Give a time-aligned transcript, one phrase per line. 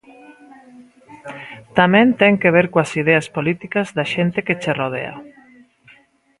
[1.77, 5.15] Tamén ten que ver coas ideas políticas da xente que che rodea.